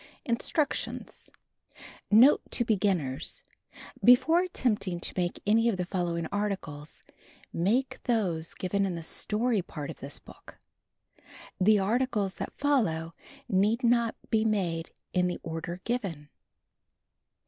[0.25, 1.29] INSTRUCTIONS
[2.09, 3.43] Note to Beginners:
[4.03, 7.03] Before attempting to make any of the following articles,
[7.53, 10.57] make those given in the story part of this book.
[11.59, 13.13] The articles that follow
[13.47, 16.29] need not be made in the order given.